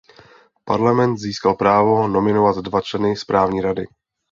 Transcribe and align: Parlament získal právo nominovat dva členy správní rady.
Parlament 0.65 1.17
získal 1.17 1.55
právo 1.55 2.07
nominovat 2.07 2.57
dva 2.57 2.81
členy 2.81 3.15
správní 3.15 3.61
rady. 3.61 3.87